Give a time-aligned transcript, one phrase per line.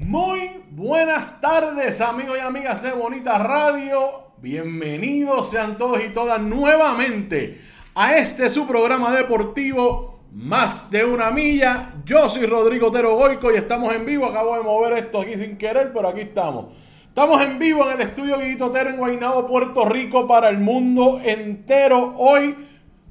[0.00, 4.32] Muy buenas tardes amigos y amigas de Bonita Radio.
[4.38, 7.60] Bienvenidos sean todos y todas nuevamente
[7.94, 11.96] a este su programa deportivo Más de una milla.
[12.06, 14.24] Yo soy Rodrigo Otero Goico y estamos en vivo.
[14.24, 16.72] Acabo de mover esto aquí sin querer, pero aquí estamos.
[17.06, 21.20] Estamos en vivo en el estudio Guito Otero en Guaynabo, Puerto Rico para el mundo
[21.22, 22.14] entero.
[22.16, 22.56] Hoy,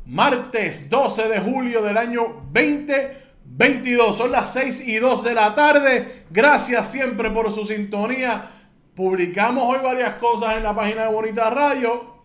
[0.08, 4.16] martes 12 de julio del año 20 22.
[4.16, 6.26] Son las 6 y 2 de la tarde.
[6.30, 8.44] Gracias siempre por su sintonía.
[8.96, 12.24] Publicamos hoy varias cosas en la página de Bonita Radio.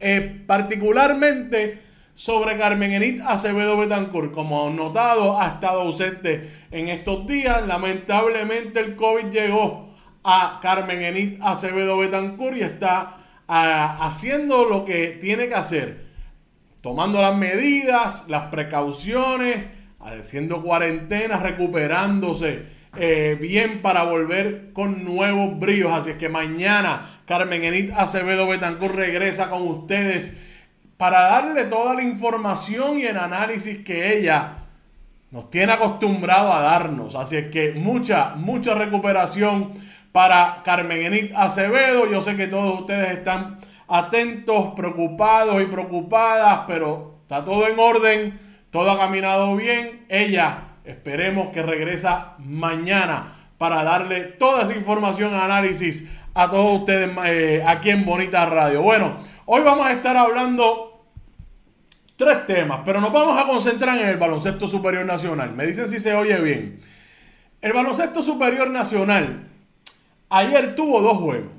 [0.00, 1.82] Eh, particularmente
[2.14, 4.32] sobre Carmen Enit Acevedo Betancourt.
[4.32, 7.66] Como han notado, ha estado ausente en estos días.
[7.66, 13.16] Lamentablemente el COVID llegó a Carmen Enit Acevedo Betancourt y está
[13.48, 16.06] ah, haciendo lo que tiene que hacer.
[16.80, 22.66] Tomando las medidas, las precauciones haciendo cuarentena, recuperándose
[22.96, 25.92] eh, bien para volver con nuevos bríos.
[25.92, 30.40] Así es que mañana Carmen Enit Acevedo Betancourt regresa con ustedes
[30.96, 34.64] para darle toda la información y el análisis que ella
[35.30, 37.14] nos tiene acostumbrado a darnos.
[37.14, 39.70] Así es que mucha, mucha recuperación
[40.10, 42.10] para Carmen Enit Acevedo.
[42.10, 48.47] Yo sé que todos ustedes están atentos, preocupados y preocupadas, pero está todo en orden
[48.70, 50.04] todo ha caminado bien.
[50.08, 57.62] Ella, esperemos que regresa mañana para darle toda esa información, análisis a todos ustedes eh,
[57.66, 58.82] aquí en Bonita Radio.
[58.82, 61.04] Bueno, hoy vamos a estar hablando
[62.16, 65.52] tres temas, pero nos vamos a concentrar en el baloncesto superior nacional.
[65.54, 66.78] Me dicen si se oye bien.
[67.60, 69.48] El baloncesto superior nacional
[70.28, 71.50] ayer tuvo dos juegos.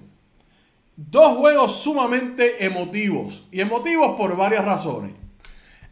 [0.95, 3.47] Dos juegos sumamente emotivos.
[3.51, 5.13] Y emotivos por varias razones.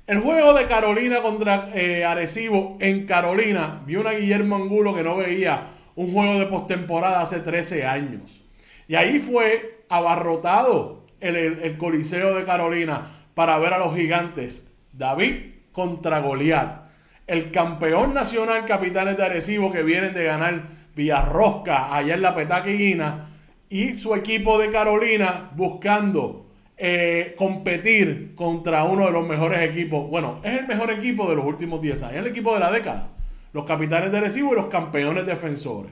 [0.07, 5.17] El juego de Carolina contra eh, Arecibo en Carolina, vio una Guillermo Angulo que no
[5.17, 8.41] veía un juego de postemporada hace 13 años.
[8.87, 14.73] Y ahí fue abarrotado el, Coliseo de Carolina para ver a los gigantes.
[14.93, 16.87] David contra Goliat.
[17.27, 23.27] El campeón nacional Capitanes de Arecibo que vienen de ganar Villarrosca allá en la Petaquiguina.
[23.67, 26.46] Y su equipo de Carolina buscando
[26.79, 30.07] eh, competir contra uno de los mejores equipos.
[30.09, 32.71] Bueno, es el mejor equipo de los últimos 10 años, es el equipo de la
[32.71, 33.09] década.
[33.51, 35.91] Los capitanes de Recibo y los campeones defensores.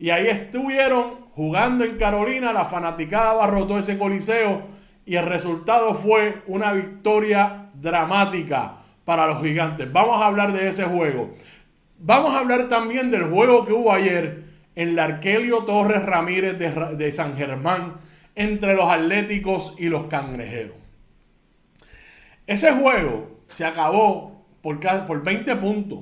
[0.00, 4.62] Y ahí estuvieron jugando en Carolina, la fanaticada abarrotó ese coliseo
[5.06, 9.92] y el resultado fue una victoria dramática para los gigantes.
[9.92, 11.30] Vamos a hablar de ese juego.
[12.00, 14.44] Vamos a hablar también del juego que hubo ayer
[14.74, 18.07] en la Arquelio Torres Ramírez de, de San Germán
[18.38, 20.76] entre los Atléticos y los Cangrejeros.
[22.46, 25.98] Ese juego se acabó por, por 20 puntos.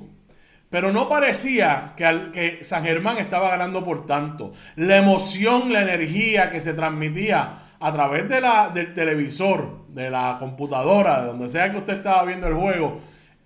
[0.69, 4.53] Pero no parecía que, que, San Germán estaba ganando por tanto.
[4.75, 10.37] La emoción, la energía que se transmitía a través de la, del televisor, de la
[10.39, 12.99] computadora, de donde sea que usted estaba viendo el juego,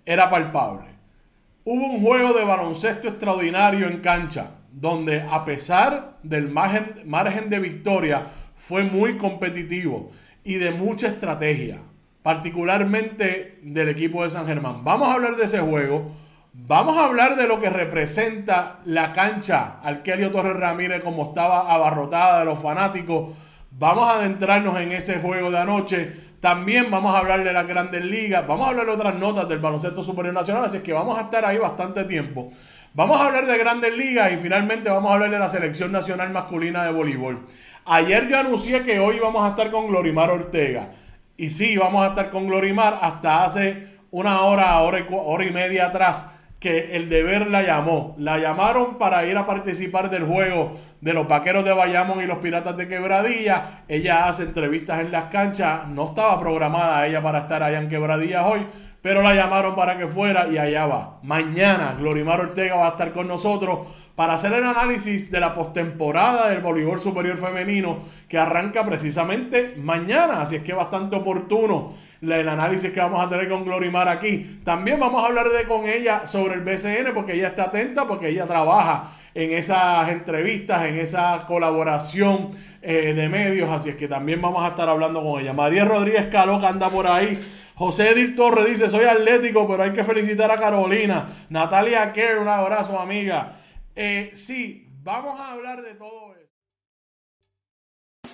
[0.04, 0.86] era palpable.
[1.64, 4.58] Hubo un juego de baloncesto extraordinario en cancha.
[4.70, 10.10] donde a pesar del margen, margen de victoria fue muy competitivo
[10.44, 11.78] y de mucha estrategia,
[12.22, 14.84] particularmente del equipo de San Germán.
[14.84, 16.12] Vamos a hablar de ese juego.
[16.54, 22.40] Vamos a hablar de lo que representa la cancha Alquelio Torres Ramírez como estaba abarrotada
[22.40, 23.34] de los fanáticos.
[23.70, 26.12] Vamos a adentrarnos en ese juego de anoche.
[26.40, 28.46] También vamos a hablar de las grandes ligas.
[28.46, 30.64] Vamos a hablar de otras notas del baloncesto superior nacional.
[30.64, 32.50] Así que vamos a estar ahí bastante tiempo.
[32.94, 36.28] Vamos a hablar de grandes ligas y finalmente vamos a hablar de la selección nacional
[36.28, 37.46] masculina de voleibol.
[37.84, 40.90] Ayer yo anuncié que hoy vamos a estar con Glorimar Ortega.
[41.36, 45.50] Y sí, vamos a estar con Glorimar hasta hace una hora, hora y, hora y
[45.50, 46.30] media atrás
[46.60, 48.14] que el deber la llamó.
[48.18, 52.38] La llamaron para ir a participar del juego de los Vaqueros de Bayamón y los
[52.38, 53.82] Piratas de Quebradilla.
[53.88, 55.88] Ella hace entrevistas en las canchas.
[55.88, 58.64] No estaba programada ella para estar allá en Quebradillas hoy,
[59.02, 61.18] pero la llamaron para que fuera y allá va.
[61.22, 66.48] Mañana Glorimar Ortega va a estar con nosotros para hacer el análisis de la postemporada
[66.48, 70.40] del voleibol superior femenino que arranca precisamente mañana.
[70.40, 74.60] Así es que bastante oportuno el análisis que vamos a tener con Glorimar aquí.
[74.64, 78.28] También vamos a hablar de con ella sobre el BCN porque ella está atenta, porque
[78.28, 82.50] ella trabaja en esas entrevistas, en esa colaboración
[82.82, 85.52] eh, de medios, así es que también vamos a estar hablando con ella.
[85.52, 87.38] María Rodríguez que anda por ahí.
[87.74, 91.46] José Edil Torres dice, soy atlético, pero hay que felicitar a Carolina.
[91.48, 93.56] Natalia Kerr, un abrazo, amiga.
[93.94, 96.42] Eh, sí, vamos a hablar de todo esto.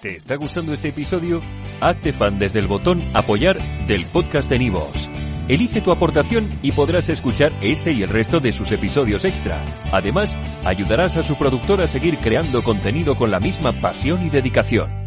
[0.01, 1.41] ¿Te está gustando este episodio?
[1.81, 5.11] Hazte fan desde el botón apoyar del podcast de Nivos.
[5.49, 9.65] Elige tu aportación y podrás escuchar este y el resto de sus episodios extra.
[9.91, 14.98] Además, ayudarás a su productor a seguir creando contenido con la misma pasión y dedicación.